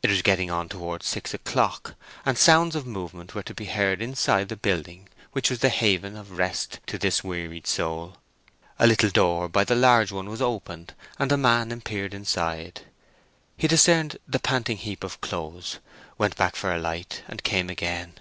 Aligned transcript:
It 0.00 0.10
was 0.10 0.22
getting 0.22 0.48
on 0.48 0.68
towards 0.68 1.06
six 1.08 1.34
o'clock, 1.34 1.96
and 2.24 2.38
sounds 2.38 2.76
of 2.76 2.86
movement 2.86 3.34
were 3.34 3.42
to 3.42 3.52
be 3.52 3.64
heard 3.64 4.00
inside 4.00 4.48
the 4.48 4.54
building 4.56 5.08
which 5.32 5.50
was 5.50 5.58
the 5.58 5.70
haven 5.70 6.14
of 6.14 6.38
rest 6.38 6.78
to 6.86 6.96
this 6.96 7.24
wearied 7.24 7.66
soul. 7.66 8.16
A 8.78 8.86
little 8.86 9.10
door 9.10 9.48
by 9.48 9.64
the 9.64 9.74
large 9.74 10.12
one 10.12 10.28
was 10.30 10.40
opened, 10.40 10.94
and 11.18 11.32
a 11.32 11.36
man 11.36 11.72
appeared 11.72 12.14
inside. 12.14 12.82
He 13.56 13.66
discerned 13.66 14.18
the 14.28 14.38
panting 14.38 14.76
heap 14.76 15.02
of 15.02 15.20
clothes, 15.20 15.80
went 16.16 16.36
back 16.36 16.54
for 16.54 16.72
a 16.72 16.78
light, 16.78 17.24
and 17.26 17.42
came 17.42 17.68
again. 17.68 18.12